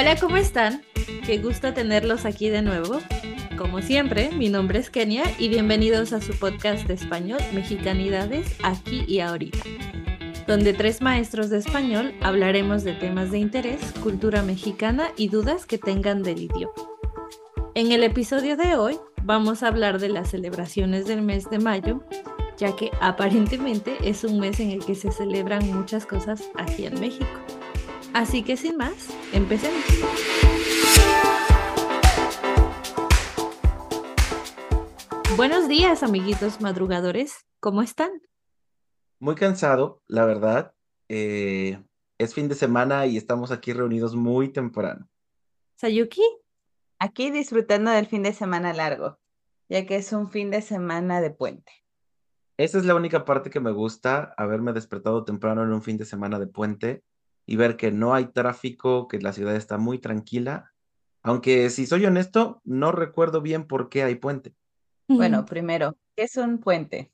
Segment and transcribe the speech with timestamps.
[0.00, 0.82] Hola, ¿cómo están?
[1.26, 3.00] Qué gusto tenerlos aquí de nuevo.
[3.56, 9.04] Como siempre, mi nombre es Kenia y bienvenidos a su podcast de español Mexicanidades aquí
[9.08, 9.58] y ahorita,
[10.46, 15.78] donde tres maestros de español hablaremos de temas de interés, cultura mexicana y dudas que
[15.78, 16.74] tengan del idioma.
[17.74, 22.04] En el episodio de hoy vamos a hablar de las celebraciones del mes de mayo,
[22.56, 27.00] ya que aparentemente es un mes en el que se celebran muchas cosas aquí en
[27.00, 27.57] México.
[28.14, 29.84] Así que sin más, empecemos.
[35.36, 37.46] Buenos días, amiguitos madrugadores.
[37.60, 38.10] ¿Cómo están?
[39.20, 40.74] Muy cansado, la verdad.
[41.08, 41.82] Eh,
[42.18, 45.08] es fin de semana y estamos aquí reunidos muy temprano.
[45.76, 46.22] Sayuki,
[47.00, 49.20] Aquí disfrutando del fin de semana largo,
[49.68, 51.70] ya que es un fin de semana de puente.
[52.56, 56.04] Esa es la única parte que me gusta, haberme despertado temprano en un fin de
[56.04, 57.04] semana de puente
[57.48, 60.74] y ver que no hay tráfico, que la ciudad está muy tranquila.
[61.22, 64.54] Aunque si soy honesto, no recuerdo bien por qué hay puente.
[65.08, 67.10] Bueno, primero, ¿qué es un puente?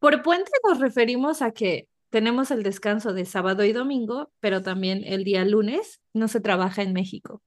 [0.00, 5.04] por puente nos referimos a que tenemos el descanso de sábado y domingo, pero también
[5.04, 7.40] el día lunes no se trabaja en México.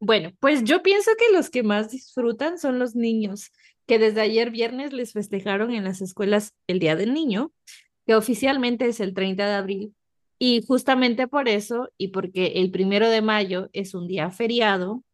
[0.00, 3.52] Bueno, pues yo pienso que los que más disfrutan son los niños,
[3.86, 7.52] que desde ayer viernes les festejaron en las escuelas el Día del Niño,
[8.06, 9.94] que oficialmente es el 30 de abril,
[10.38, 15.04] y justamente por eso, y porque el primero de mayo es un día feriado,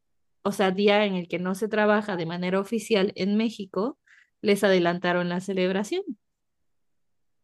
[0.43, 3.99] o sea, día en el que no se trabaja de manera oficial en México,
[4.43, 6.03] les adelantaron la celebración.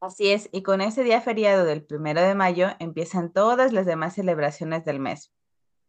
[0.01, 4.14] Así es, y con ese día feriado del primero de mayo empiezan todas las demás
[4.14, 5.33] celebraciones del mes,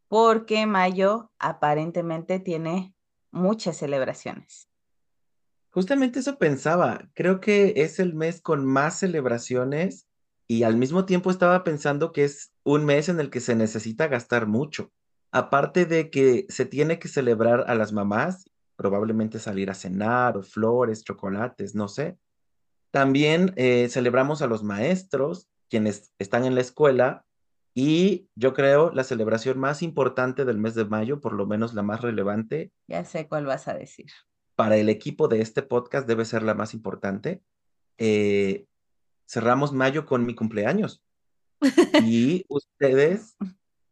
[0.08, 2.94] porque mayo aparentemente tiene
[3.32, 4.70] muchas celebraciones.
[5.72, 7.10] Justamente eso pensaba.
[7.14, 10.08] Creo que es el mes con más celebraciones
[10.52, 14.10] y al mismo tiempo estaba pensando que es un mes en el que se necesita
[14.10, 14.92] gastar mucho.
[15.32, 20.44] Aparte de que se tiene que celebrar a las mamás, probablemente salir a cenar o
[20.44, 22.18] flores, chocolates, no sé.
[22.92, 27.24] También eh, celebramos a los maestros, quienes están en la escuela,
[27.74, 31.82] y yo creo la celebración más importante del mes de mayo, por lo menos la
[31.82, 34.08] más relevante, Ya sé cuál vas a decir.
[34.56, 37.42] para el equipo de este podcast debe ser la más importante.
[37.98, 38.66] Eh,
[39.26, 41.04] cerramos mayo con mi cumpleaños.
[42.04, 43.38] Y ustedes,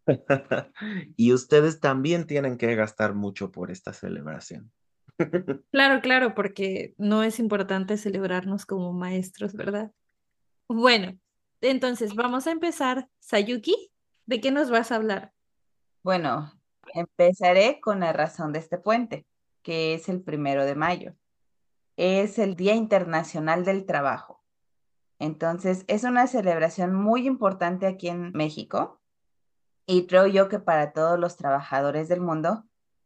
[1.16, 4.72] y ustedes también tienen que gastar mucho por esta celebración.
[5.72, 9.92] Claro, claro, porque no es importante celebrarnos como maestros, ¿verdad?
[10.70, 11.20] Bueno,
[11.62, 13.10] entonces vamos a empezar.
[13.20, 13.92] Sayuki,
[14.26, 15.34] ¿de qué nos vas a hablar?
[16.04, 16.54] Bueno,
[16.94, 19.26] empezaré con la razón de este puente,
[19.62, 21.16] que es el primero de mayo.
[21.98, 24.39] Es el Día Internacional del Trabajo.
[25.19, 29.00] Entonces, es una celebración muy importante aquí en México
[29.85, 32.63] y creo yo que para todos los trabajadores del mundo,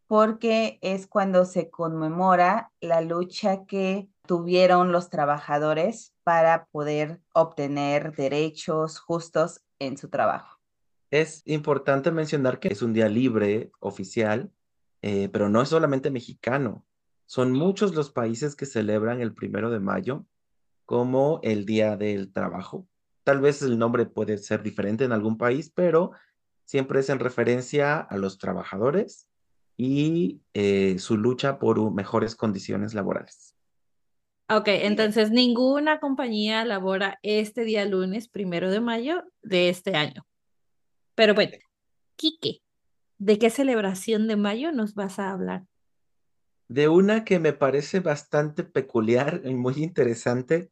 [0.07, 8.99] porque es cuando se conmemora la lucha que tuvieron los trabajadores para poder obtener derechos
[8.99, 10.59] justos en su trabajo.
[11.09, 14.51] Es importante mencionar que es un día libre, oficial,
[15.01, 16.85] eh, pero no es solamente mexicano.
[17.25, 20.25] Son muchos los países que celebran el primero de mayo
[20.85, 22.87] como el Día del Trabajo.
[23.23, 26.11] Tal vez el nombre puede ser diferente en algún país, pero
[26.65, 29.29] siempre es en referencia a los trabajadores
[29.77, 33.55] y eh, su lucha por mejores condiciones laborales.
[34.49, 40.25] Ok, entonces ninguna compañía labora este día lunes, primero de mayo de este año.
[41.15, 41.53] Pero bueno,
[42.17, 42.61] Quique,
[43.17, 45.63] ¿de qué celebración de mayo nos vas a hablar?
[46.73, 50.71] De una que me parece bastante peculiar y muy interesante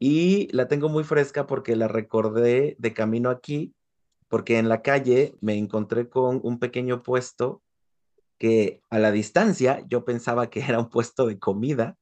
[0.00, 3.72] y la tengo muy fresca porque la recordé de camino aquí,
[4.26, 7.62] porque en la calle me encontré con un pequeño puesto
[8.36, 11.96] que a la distancia yo pensaba que era un puesto de comida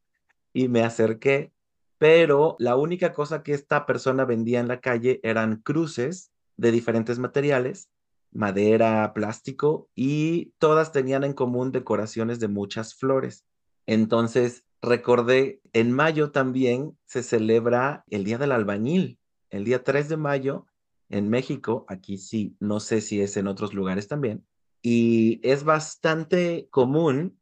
[0.54, 1.52] y me acerqué,
[1.98, 7.18] pero la única cosa que esta persona vendía en la calle eran cruces de diferentes
[7.18, 7.90] materiales,
[8.36, 13.44] madera, plástico, y todas tenían en común decoraciones de muchas flores.
[13.86, 19.18] Entonces, recordé, en mayo también se celebra el Día del Albañil,
[19.50, 20.66] el día 3 de mayo
[21.08, 24.44] en México, aquí sí, no sé si es en otros lugares también,
[24.82, 27.38] y es bastante común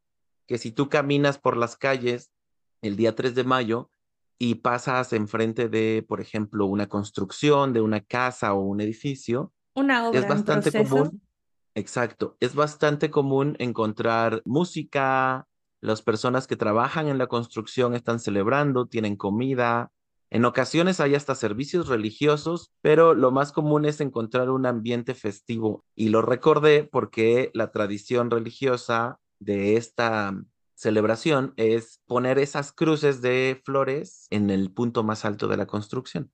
[0.47, 2.31] que si tú caminas por las calles
[2.81, 3.89] el día 3 de mayo
[4.37, 10.07] y pasas enfrente de, por ejemplo, una construcción de una casa o un edificio, Una
[10.09, 10.83] obra es en bastante proceso.
[10.95, 11.21] común,
[11.75, 15.47] exacto, es bastante común encontrar música,
[15.81, 19.91] las personas que trabajan en la construcción están celebrando, tienen comida,
[20.31, 25.85] En ocasiones hay hasta servicios religiosos, pero lo más común es encontrar un ambiente festivo.
[25.95, 30.33] Y lo recordé porque la tradición religiosa de esta
[30.75, 36.31] celebración es poner esas cruces de flores en el punto más alto de la construcción.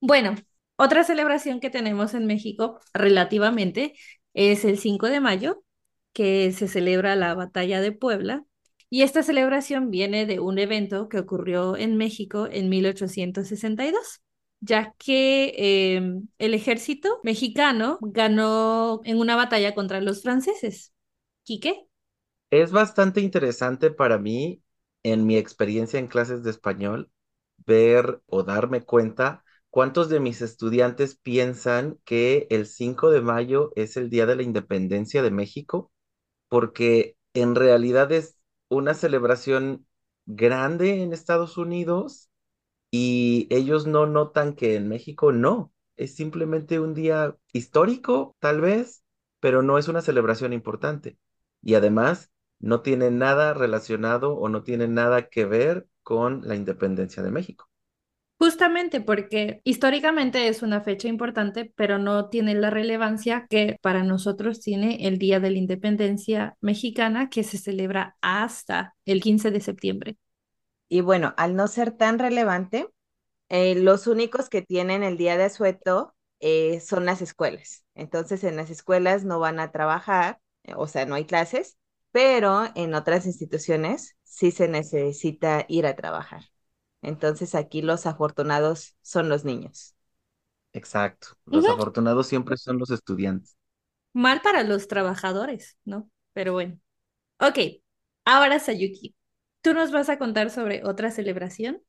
[0.00, 0.34] Bueno,
[0.78, 3.94] otra celebración que tenemos en México relativamente
[4.32, 5.62] es el 5 de mayo,
[6.12, 8.44] que se celebra la batalla de Puebla.
[8.88, 14.22] Y esta celebración viene de un evento que ocurrió en México en 1862
[14.60, 15.54] ya que
[15.96, 20.92] em, el ejército mexicano ganó en una batalla contra los franceses.
[21.44, 21.86] ¿Quique?
[22.50, 24.62] Es bastante interesante para mí,
[25.02, 27.10] en mi experiencia en clases de español,
[27.58, 33.96] ver o darme cuenta cuántos de mis estudiantes piensan que el 5 de mayo es
[33.96, 35.92] el Día de la Independencia de México
[36.48, 38.38] porque en realidad es
[38.68, 39.86] una celebración
[40.26, 42.30] grande en Estados Unidos
[42.90, 49.04] y ellos no notan que en México no, es simplemente un día histórico, tal vez,
[49.40, 51.18] pero no es una celebración importante.
[51.62, 52.30] Y además,
[52.60, 57.68] no tiene nada relacionado o no tiene nada que ver con la independencia de México.
[58.48, 64.60] Justamente porque históricamente es una fecha importante, pero no tiene la relevancia que para nosotros
[64.60, 70.16] tiene el Día de la Independencia Mexicana, que se celebra hasta el 15 de septiembre.
[70.88, 72.88] Y bueno, al no ser tan relevante,
[73.50, 77.84] eh, los únicos que tienen el Día de Asueto eh, son las escuelas.
[77.94, 81.76] Entonces, en las escuelas no van a trabajar, eh, o sea, no hay clases,
[82.12, 86.44] pero en otras instituciones sí se necesita ir a trabajar.
[87.02, 89.94] Entonces aquí los afortunados son los niños.
[90.72, 91.28] Exacto.
[91.46, 93.56] Los afortunados siempre son los estudiantes.
[94.12, 96.10] Mal para los trabajadores, ¿no?
[96.32, 96.78] Pero bueno.
[97.40, 97.58] Ok,
[98.24, 99.14] ahora Sayuki,
[99.62, 101.82] ¿tú nos vas a contar sobre otra celebración?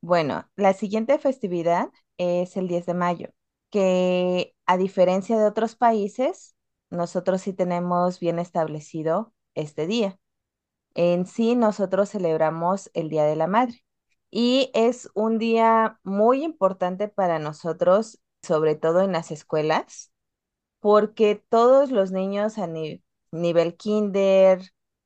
[0.00, 3.28] Bueno, la siguiente festividad es el 10 de mayo,
[3.70, 6.54] que a diferencia de otros países,
[6.90, 10.18] nosotros sí tenemos bien establecido este día.
[10.94, 13.84] En sí, nosotros celebramos el Día de la Madre.
[14.30, 20.12] Y es un día muy importante para nosotros, sobre todo en las escuelas,
[20.80, 22.68] porque todos los niños a
[23.32, 24.62] nivel kinder,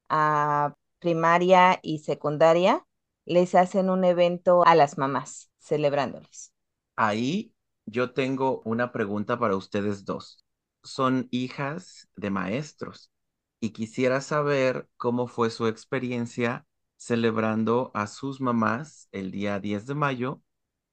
[0.09, 2.87] a primaria y secundaria,
[3.25, 6.53] les hacen un evento a las mamás, celebrándoles.
[6.97, 7.55] Ahí
[7.87, 10.45] yo tengo una pregunta para ustedes dos.
[10.83, 13.11] Son hijas de maestros
[13.61, 16.67] y quisiera saber cómo fue su experiencia
[17.03, 20.41] celebrando a sus mamás el día 10 de mayo,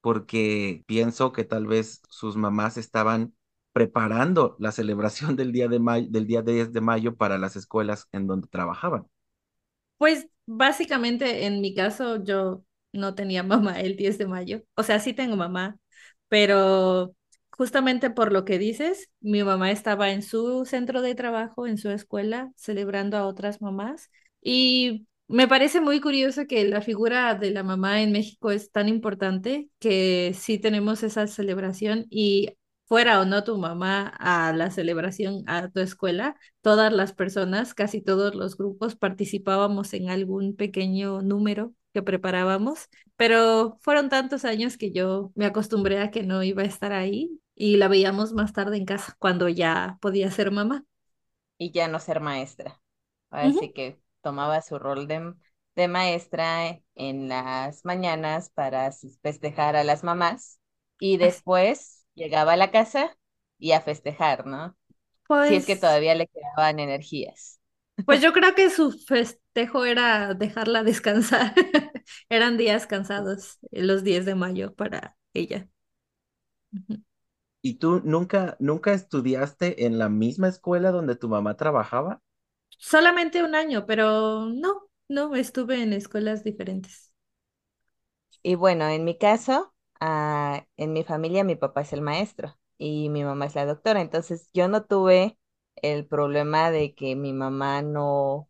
[0.02, 3.36] porque pienso que tal vez sus mamás estaban
[3.74, 8.08] preparando la celebración del día, de mayo, del día 10 de mayo para las escuelas
[8.12, 9.06] en donde trabajaban.
[9.98, 15.00] Pues básicamente en mi caso yo no tenía mamá el 10 de mayo, o sea,
[15.00, 15.78] sí tengo mamá,
[16.28, 17.16] pero
[17.52, 21.92] justamente por lo que dices, mi mamá estaba en su centro de trabajo, en su
[21.92, 24.10] escuela, celebrando a otras mamás
[24.42, 28.90] y me parece muy curioso que la figura de la mamá en México es tan
[28.90, 35.44] importante que sí tenemos esa celebración y fuera o no tu mamá a la celebración
[35.46, 41.76] a tu escuela, todas las personas, casi todos los grupos participábamos en algún pequeño número
[41.94, 46.66] que preparábamos, pero fueron tantos años que yo me acostumbré a que no iba a
[46.66, 50.86] estar ahí y la veíamos más tarde en casa cuando ya podía ser mamá.
[51.60, 52.82] Y ya no ser maestra.
[53.30, 55.34] Así que tomaba su rol de,
[55.76, 60.60] de maestra en las mañanas para festejar a las mamás
[61.00, 63.18] y después llegaba a la casa
[63.58, 64.76] y a festejar, ¿no?
[65.42, 67.60] si es que pues todavía le quedaban energías.
[68.06, 71.54] Pues yo creo que su festejo era dejarla descansar.
[72.30, 75.68] Eran días cansados, los 10 de mayo para ella.
[77.62, 82.22] ¿Y tú nunca, nunca estudiaste en la misma escuela donde tu mamá trabajaba?
[82.80, 87.14] Solamente un año, pero no, no, estuve en escuelas diferentes.
[88.44, 93.10] Y bueno, en mi caso, ah, en mi familia mi papá es el maestro y
[93.10, 95.38] mi mamá es la doctora, entonces yo no tuve
[95.76, 98.50] el problema de que mi mamá no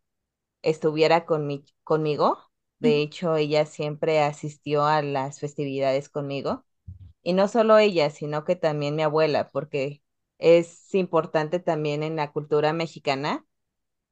[0.64, 1.26] estuviera
[1.84, 2.40] conmigo.
[2.80, 6.66] De hecho, ella siempre asistió a las festividades conmigo.
[7.24, 10.04] Y no solo ella, sino que también mi abuela, porque
[10.40, 13.46] es importante también en la cultura mexicana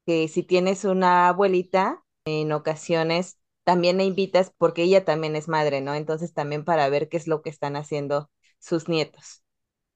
[0.08, 5.82] que si tienes una abuelita, en ocasiones también la invitas porque ella también es madre,
[5.82, 5.94] ¿no?
[5.94, 9.44] Entonces también para ver qué es lo que están haciendo sus nietos.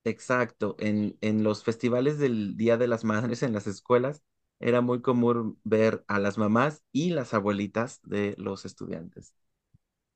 [0.05, 4.23] Exacto, en, en los festivales del Día de las Madres en las escuelas
[4.59, 9.33] era muy común ver a las mamás y las abuelitas de los estudiantes.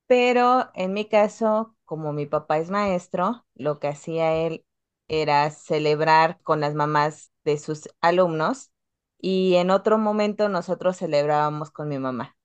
[0.07, 4.65] pero en mi caso, como mi papá es maestro, lo que hacía él
[5.09, 8.71] era celebrar con las mamás de sus alumnos
[9.19, 12.37] y en otro momento nosotros celebrábamos con mi mamá.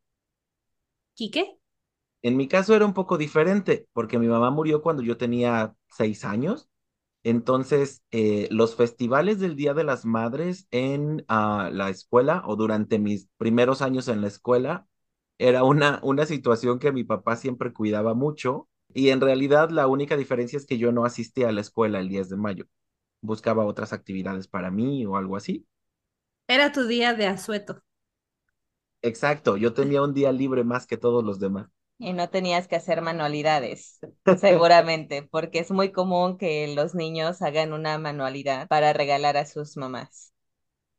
[1.15, 1.43] ¿Quique?
[2.21, 6.23] En mi caso era un poco diferente, porque mi mamá murió cuando yo tenía seis
[6.25, 6.69] años.
[7.23, 12.99] Entonces, eh, los festivales del Día de las Madres en ah, la escuela o durante
[12.99, 14.87] mis primeros años en la escuela
[15.39, 20.17] era una, una situación que mi papá siempre cuidaba mucho y en realidad la única
[20.17, 22.65] diferencia es que yo no asistía a la escuela el 10 de mayo.
[23.21, 25.65] Buscaba otras actividades para mí o algo así.
[26.55, 27.81] Era tu día de asueto.
[29.03, 31.69] Exacto, yo tenía un día libre más que todos los demás.
[31.99, 33.99] Y no tenías que hacer manualidades,
[34.33, 39.77] seguramente, porque es muy común que los niños hagan una manualidad para regalar a sus
[39.77, 40.33] mamás.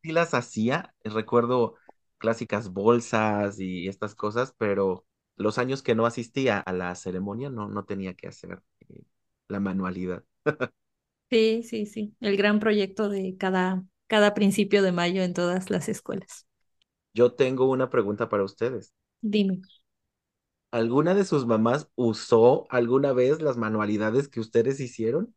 [0.02, 1.76] Sí las hacía, recuerdo
[2.18, 5.06] clásicas bolsas y estas cosas, pero
[5.36, 9.04] los años que no asistía a la ceremonia no, no tenía que hacer eh,
[9.48, 10.24] la manualidad.
[11.30, 12.14] Sí, sí, sí.
[12.20, 16.46] El gran proyecto de cada, cada principio de mayo en todas las escuelas.
[17.14, 18.92] Yo tengo una pregunta para ustedes.
[19.22, 19.62] Dime.
[20.70, 25.34] ¿Alguna de sus mamás usó alguna vez las manualidades que ustedes hicieron?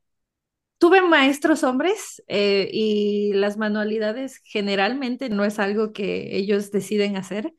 [0.77, 7.53] Tuve maestros hombres eh, y las manualidades generalmente no es algo que ellos deciden hacer,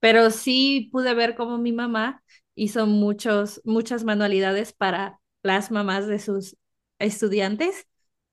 [0.00, 2.22] pero sí pude ver cómo mi mamá
[2.54, 6.58] hizo muchos, muchas manualidades para las mamás de sus
[6.98, 7.86] estudiantes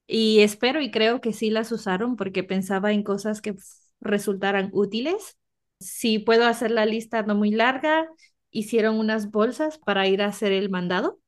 [0.07, 3.55] y espero y creo que sí las usaron porque pensaba en cosas que
[4.01, 5.37] resultaran útiles.
[5.79, 8.07] Si puedo hacer la lista no muy larga,
[8.51, 11.19] hicieron unas bolsas para ir a hacer el mandado.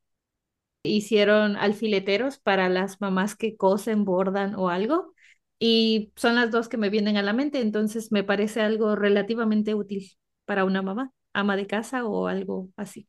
[0.82, 5.14] Hicieron alfileteros para las mamás que cosen, bordan o algo.
[5.58, 9.74] Y son las dos que me vienen a la mente, entonces me parece algo relativamente
[9.74, 10.12] útil
[10.46, 13.08] para una mamá, ama de casa o algo así.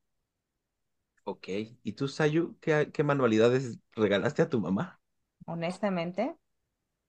[1.24, 1.48] Ok,
[1.84, 4.99] ¿y tú, Sayu, qué, qué manualidades regalaste a tu mamá?
[5.50, 6.36] Honestamente,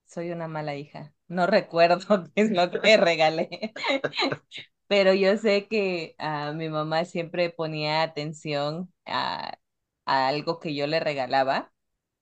[0.07, 1.15] soy una mala hija.
[1.29, 3.75] No recuerdo qué es lo que regalé,
[4.87, 9.59] pero yo sé que a mi mamá siempre ponía atención a,
[10.07, 11.73] algo que yo le regalaba.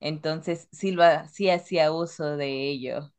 [0.01, 0.95] Entonces, sí,
[1.31, 3.13] sí hacía uso de ello,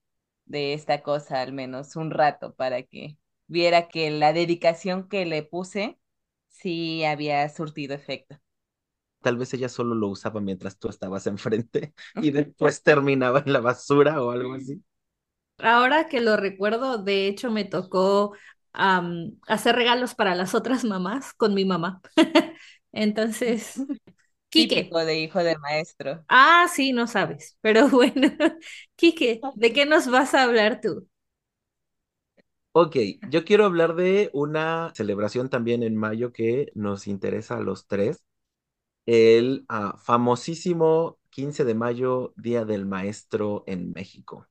[0.45, 5.43] de esta cosa al menos un rato para que viera que la dedicación que le
[5.43, 5.99] puse
[6.49, 8.39] sí había surtido efecto.
[9.21, 13.61] Tal vez ella solo lo usaba mientras tú estabas enfrente y después terminaba en la
[13.61, 14.83] basura o algo así.
[15.59, 18.33] Ahora que lo recuerdo, de hecho me tocó
[18.75, 22.01] um, hacer regalos para las otras mamás con mi mamá.
[22.93, 23.87] Entonces,
[24.51, 24.93] Quique.
[24.93, 26.27] Típico de hijo de maestro.
[26.29, 28.29] Ah, sí, no sabes, pero bueno,
[28.97, 31.09] Quique, ¿de qué nos vas a hablar tú?
[32.73, 32.97] Ok,
[33.31, 38.23] yo quiero hablar de una celebración también en mayo que nos interesa a los tres
[39.07, 44.47] el uh, famosísimo 15 de mayo, Día del Maestro en México.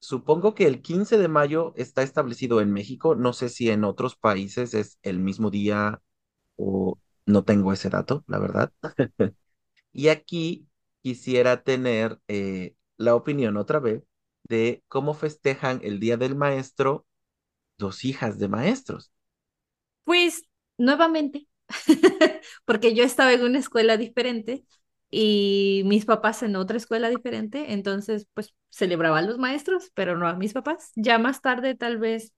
[0.00, 3.14] Supongo que el 15 de mayo está establecido en México.
[3.14, 6.02] No sé si en otros países es el mismo día
[6.56, 8.72] o no tengo ese dato, la verdad.
[9.92, 10.68] y aquí
[11.02, 14.02] quisiera tener eh, la opinión otra vez
[14.44, 17.06] de cómo festejan el Día del Maestro
[17.80, 19.10] dos hijas de maestros.
[20.04, 20.44] Pues
[20.78, 21.48] nuevamente,
[22.64, 24.64] porque yo estaba en una escuela diferente
[25.10, 30.28] y mis papás en otra escuela diferente, entonces pues celebraba a los maestros, pero no
[30.28, 30.92] a mis papás.
[30.96, 32.32] Ya más tarde tal vez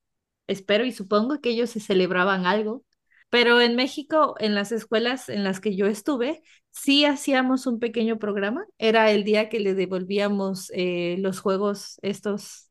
[0.47, 2.85] espero y supongo que ellos se celebraban algo,
[3.31, 8.19] pero en México, en las escuelas en las que yo estuve, sí hacíamos un pequeño
[8.19, 8.67] programa.
[8.79, 12.71] Era el día que le devolvíamos eh, los juegos estos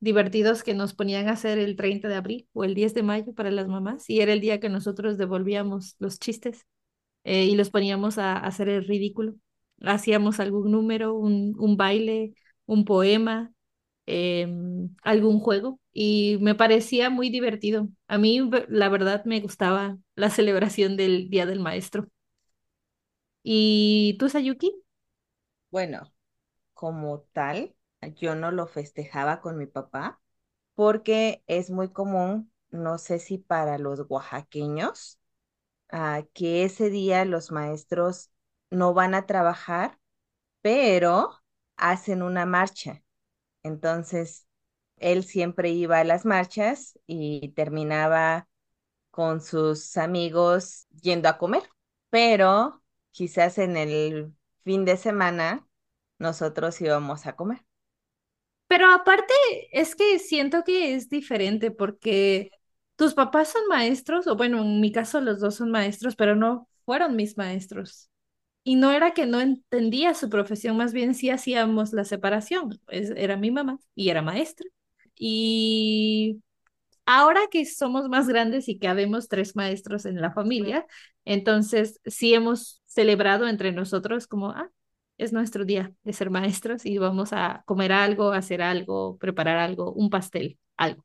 [0.00, 3.34] divertidos que nos ponían a hacer el 30 de abril o el 10 de mayo
[3.34, 6.66] para las mamás y era el día que nosotros devolvíamos los chistes
[7.24, 9.34] eh, y los poníamos a, hacer el ridículo.
[9.82, 12.34] Hacíamos algún número, un, un baile,
[12.66, 13.52] un poema,
[14.06, 17.88] em, algún juego y me parecía muy divertido.
[18.08, 22.08] A mí, la verdad, me gustaba la celebración del Día del Maestro.
[23.42, 24.72] ¿Y tú, Sayuki?
[25.70, 26.12] Bueno,
[26.74, 27.74] como tal,
[28.16, 30.20] yo no lo festejaba con mi papá
[30.74, 35.20] porque es muy común, no sé si para los oaxaqueños,
[35.92, 38.30] uh, que ese día los maestros
[38.70, 39.98] no van a trabajar,
[40.62, 41.30] pero
[41.76, 43.02] hacen una marcha.
[43.62, 44.46] Entonces,
[44.98, 48.48] él siempre iba a las marchas y terminaba
[49.12, 51.64] con sus amigos yendo a comer,
[52.10, 55.68] pero quizás en el fin de semana
[56.18, 57.66] nosotros íbamos a comer.
[58.68, 59.34] Pero aparte,
[59.72, 62.50] es que siento que es diferente porque
[62.96, 66.68] tus papás son maestros, o bueno, en mi caso los dos son maestros, pero no,
[66.84, 68.10] fueron mis maestros.
[68.64, 72.80] Y no era que no entendía su profesión, más bien sí hacíamos la separación.
[72.88, 74.66] era mi mamá y era maestra.
[75.16, 76.42] Y
[77.06, 80.86] ahora que somos más grandes y que habemos tres maestros en la familia,
[81.24, 84.70] entonces sí hemos celebrado entre nosotros como, ah,
[85.18, 89.92] es nuestro día de ser maestros y vamos a comer algo, hacer algo, preparar algo,
[89.92, 91.04] un pastel, algo.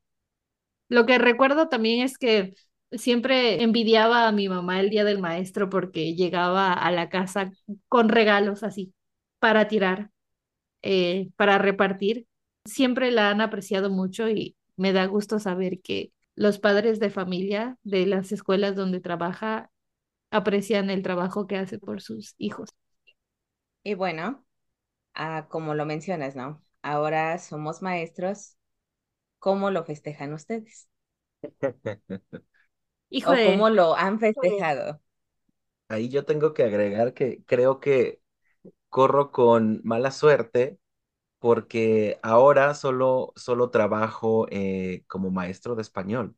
[0.88, 2.54] Lo que recuerdo también es que
[2.92, 7.52] siempre envidiaba a mi mamá el día del maestro porque llegaba a la casa
[7.88, 8.94] con regalos así
[9.38, 10.10] para tirar,
[10.82, 12.26] eh, para repartir.
[12.64, 17.78] Siempre la han apreciado mucho y me da gusto saber que los padres de familia
[17.82, 19.70] de las escuelas donde trabaja
[20.30, 22.70] aprecian el trabajo que hace por sus hijos.
[23.84, 24.44] Y bueno,
[25.14, 26.64] ah, como lo mencionas, ¿no?
[26.82, 28.56] Ahora somos maestros.
[29.40, 30.88] ¿Cómo lo festejan ustedes?
[33.24, 35.00] ¿O cómo lo han festejado?
[35.88, 38.20] Ahí yo tengo que agregar que creo que
[38.90, 40.78] corro con mala suerte
[41.40, 46.36] porque ahora solo, solo trabajo eh, como maestro de español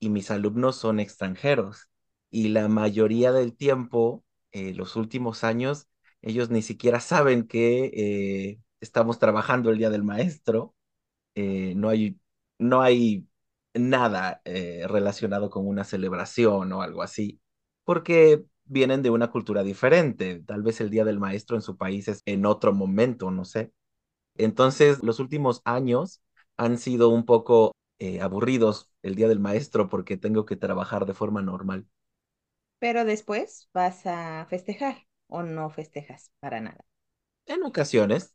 [0.00, 1.90] y mis alumnos son extranjeros
[2.30, 5.88] y la mayoría del tiempo, eh, los últimos años,
[6.24, 10.74] ellos ni siquiera saben que eh, estamos trabajando el Día del Maestro.
[11.36, 12.18] no hay,
[12.58, 13.26] no hay
[13.74, 17.40] nada eh, relacionado con una celebración o algo así,
[17.84, 20.42] porque vienen de una cultura diferente.
[20.46, 23.72] Tal vez el Día del Maestro en su país es en otro momento, no sé.
[24.36, 26.22] Entonces, los últimos años
[26.56, 31.14] han sido un poco eh, aburridos el Día del Maestro porque tengo que trabajar de
[31.14, 31.86] forma normal.
[32.78, 36.84] Pero después vas a festejar o no festejas para nada.
[37.46, 38.34] En ocasiones,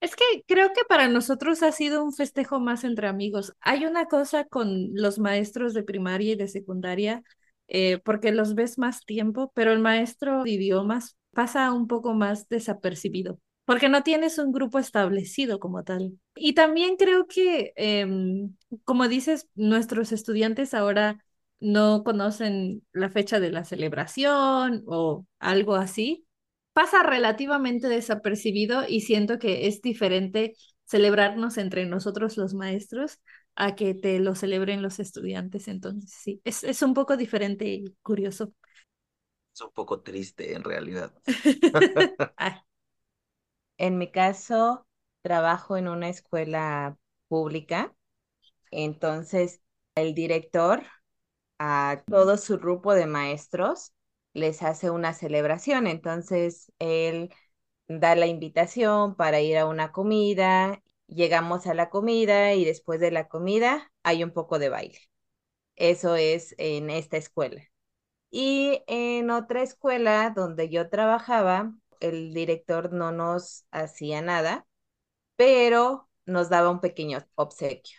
[0.00, 3.54] es que creo que para nosotros ha sido un festejo más entre amigos.
[3.60, 7.22] Hay una cosa con los maestros de primaria y de secundaria,
[7.66, 12.48] eh, porque los ves más tiempo, pero el maestro de idiomas pasa un poco más
[12.48, 16.18] desapercibido, porque no tienes un grupo establecido como tal.
[16.36, 21.24] Y también creo que, em, como dices, nuestros estudiantes ahora
[21.60, 26.27] no conocen la fecha de la celebración o algo así
[26.78, 33.18] pasa relativamente desapercibido y siento que es diferente celebrarnos entre nosotros los maestros
[33.56, 35.66] a que te lo celebren los estudiantes.
[35.66, 38.52] Entonces, sí, es, es un poco diferente y curioso.
[39.52, 41.12] Es un poco triste en realidad.
[43.76, 44.86] en mi caso,
[45.22, 47.92] trabajo en una escuela pública,
[48.70, 49.60] entonces
[49.96, 50.84] el director
[51.58, 53.94] a todo su grupo de maestros
[54.34, 55.86] les hace una celebración.
[55.86, 57.30] Entonces, él
[57.88, 63.10] da la invitación para ir a una comida, llegamos a la comida y después de
[63.10, 64.98] la comida hay un poco de baile.
[65.76, 67.62] Eso es en esta escuela.
[68.30, 74.66] Y en otra escuela donde yo trabajaba, el director no nos hacía nada,
[75.36, 77.98] pero nos daba un pequeño obsequio.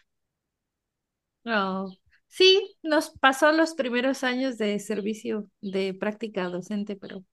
[1.45, 1.89] Oh,
[2.29, 7.23] Sí, nos pasó los primeros años de servicio de práctica docente, pero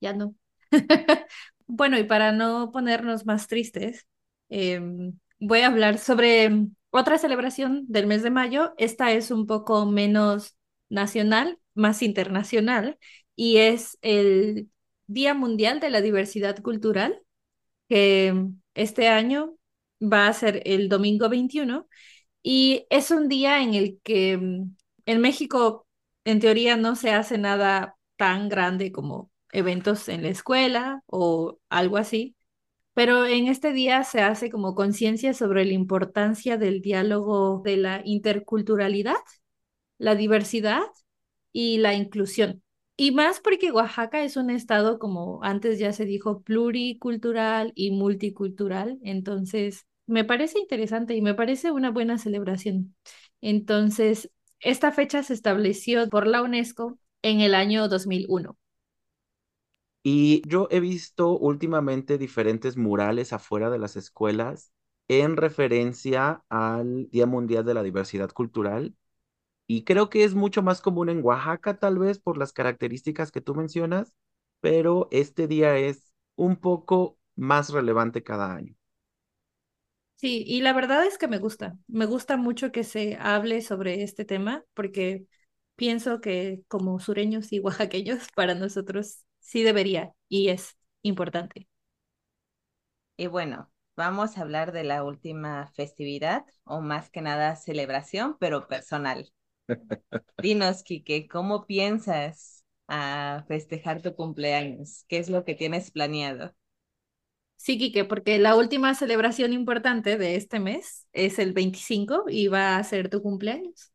[0.00, 0.34] ya no.
[1.68, 4.06] Bueno, y para no ponernos más tristes,
[4.50, 6.50] em, voy a hablar sobre
[6.90, 8.74] otra celebración del mes de mayo.
[8.78, 10.56] Esta es un poco menos
[10.90, 12.98] nacional, más internacional,
[13.36, 14.70] y es el
[15.08, 17.20] Día Mundial de la Diversidad Cultural,
[17.88, 18.34] que
[18.74, 19.56] este año
[20.02, 21.88] va a ser el domingo 21
[22.48, 25.84] y es un día en el que mm, en México,
[26.24, 31.96] en teoría, no se hace nada tan grande como eventos en la escuela o algo
[31.96, 32.36] así,
[32.94, 38.02] pero en este día se hace como conciencia sobre la importancia del diálogo de la
[38.04, 39.16] interculturalidad,
[39.98, 40.82] la diversidad
[41.52, 42.62] y la inclusión.
[42.96, 48.98] Y más porque Oaxaca es un estado, como antes ya se dijo, pluricultural y multicultural,
[49.02, 52.96] entonces me parece interesante y me parece una buena celebración.
[53.40, 58.56] Entonces, esta fecha se estableció por la UNESCO en el año 2001.
[60.02, 64.72] Y yo he visto últimamente diferentes murales afuera de las escuelas
[65.08, 68.94] en referencia al Día Mundial de la Diversidad Cultural.
[69.68, 73.40] Y creo que es mucho más común en Oaxaca, tal vez por las características que
[73.42, 74.14] tú mencionas,
[74.60, 78.74] pero este día es un poco más relevante cada año.
[80.16, 84.02] Sí, y la verdad es que me gusta, me gusta mucho que se hable sobre
[84.02, 85.26] este tema porque
[85.76, 91.68] pienso que como sureños y oaxaqueños, para nosotros sí debería y es importante.
[93.18, 98.68] Y bueno, vamos a hablar de la última festividad o más que nada celebración, pero
[98.68, 99.30] personal.
[100.40, 105.04] Dinos, Quique, ¿cómo piensas a festejar tu cumpleaños?
[105.08, 106.54] ¿Qué es lo que tienes planeado?
[107.56, 112.76] Sí, Quique, porque la última celebración importante de este mes es el 25 y va
[112.76, 113.92] a ser tu cumpleaños.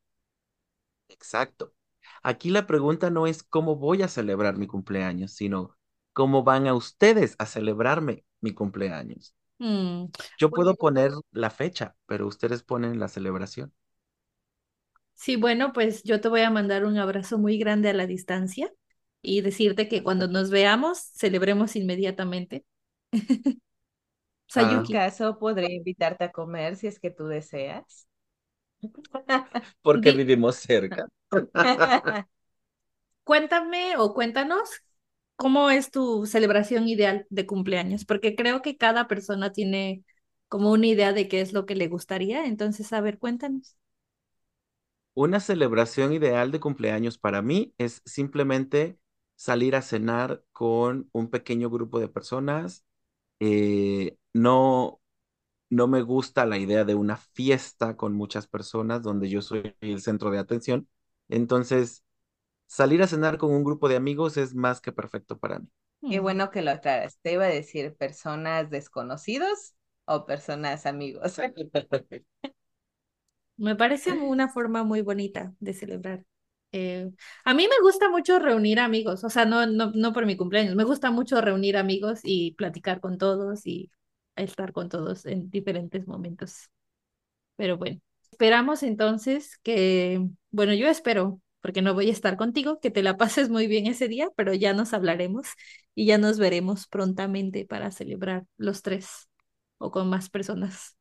[1.10, 1.74] Exacto.
[2.24, 5.78] Aquí la pregunta no es cómo voy a celebrar mi cumpleaños, sino
[6.14, 9.36] cómo van a ustedes a celebrarme mi cumpleaños.
[9.60, 13.74] Mm, Yo puedo poner la fecha, pero ustedes ponen la celebración.
[15.14, 18.72] Sí, bueno, pues yo te voy a mandar un abrazo muy grande a la distancia
[19.22, 22.66] y decirte que cuando nos veamos, celebremos inmediatamente.
[24.56, 28.08] En Sayuki, mi caso, podré invitarte a comer si es que tú deseas.
[29.82, 31.08] Porque Di- vivimos cerca.
[33.24, 34.70] cuéntame o cuéntanos
[35.36, 40.04] cómo es tu celebración ideal de cumpleaños, porque creo que cada persona tiene
[40.48, 42.46] como una idea de qué es lo que le gustaría.
[42.46, 43.76] Entonces, a ver, cuéntanos.
[45.14, 48.98] Una celebración ideal de cumpleaños para mí es simplemente
[49.36, 52.86] salir a cenar con un pequeño grupo de personas.
[53.42, 55.02] Eh, no,
[55.70, 60.02] no me gusta la idea de una fiesta con muchas personas donde yo soy el
[60.02, 60.90] centro de atención.
[61.30, 62.04] Entonces,
[62.68, 65.70] salir a cenar con un grupo de amigos es más que perfecto para mí.
[66.08, 66.22] Qué Mm.
[66.22, 67.18] bueno que lo aclaras.
[67.22, 69.74] Te iba a decir personas desconocidos
[70.06, 71.40] o personas amigos.
[73.56, 76.26] Me parece una forma muy bonita de celebrar.
[76.74, 77.12] Eh,
[77.44, 80.76] a mí me gusta mucho reunir amigos, o sea, no, no, no por mi cumpleaños,
[80.76, 83.92] me gusta mucho reunir amigos y platicar con todos y
[84.38, 86.70] estar con todos en diferentes momentos.
[87.56, 92.92] Pero bueno, esperamos entonces que, bueno, yo espero, porque no voy a estar contigo, que
[92.92, 95.48] te la pases muy bien ese día, pero ya nos hablaremos
[95.96, 99.30] y ya nos veremos prontamente para celebrar los tres
[99.78, 100.98] o con más personas.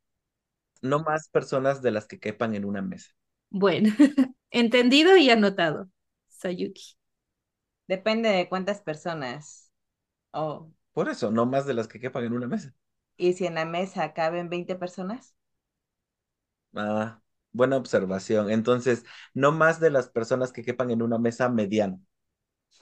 [0.82, 3.12] No más personas de las que quepan en una mesa.
[3.50, 3.90] Bueno,
[4.50, 5.90] entendido y anotado,
[6.28, 6.96] Sayuki.
[7.88, 9.72] Depende de cuántas personas.
[10.32, 12.74] Oh, Por eso, no más de las que quepan en una mesa.
[13.16, 15.36] ¿y si en la mesa caben 20 personas?
[16.74, 17.20] Ah,
[17.52, 18.50] buena observación.
[18.50, 21.98] Entonces, no más de las personas que quepan en una mesa mediana.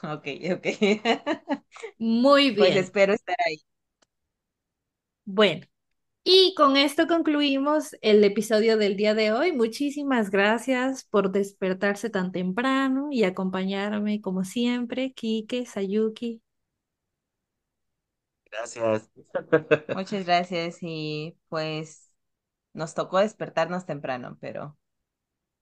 [0.02, 0.66] Ok, ok.
[1.98, 2.76] Muy Pues bien.
[2.76, 3.58] espero estar ahí.
[5.26, 5.66] Bueno,
[6.30, 9.52] y con esto concluimos el episodio del día de hoy.
[9.52, 16.42] Muchísimas gracias por despertarse tan temprano y acompañarme como siempre, Kike, Sayuki.
[18.50, 19.10] Gracias.
[19.92, 22.10] Muchas gracias y pues
[22.74, 24.78] nos tocó despertarnos temprano, pero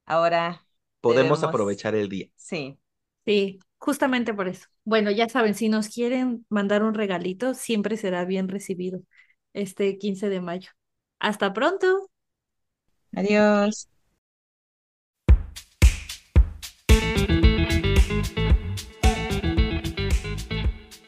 [0.06, 0.66] ahora
[1.00, 2.28] Podemos debemos- aprovechar el día.
[2.36, 2.78] Sí,
[3.24, 4.68] Sí, justamente por eso.
[4.84, 9.00] Bueno, ya saben, si nos quieren mandar un regalito, siempre será bien recibido
[9.56, 10.70] este 15 de mayo.
[11.18, 12.10] Hasta pronto.
[13.14, 13.88] adiós.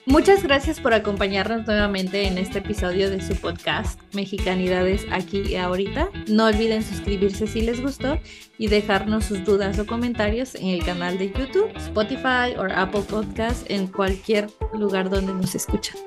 [0.09, 6.09] Muchas gracias por acompañarnos nuevamente en este episodio de su podcast Mexicanidades aquí y ahorita.
[6.27, 8.19] No olviden suscribirse si les gustó
[8.57, 13.71] y dejarnos sus dudas o comentarios en el canal de YouTube, Spotify o Apple Podcast
[13.71, 15.99] en cualquier lugar donde nos escuchan.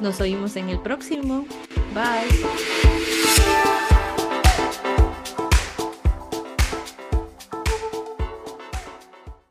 [0.00, 1.46] Nos oímos en el próximo.
[1.94, 2.77] Bye.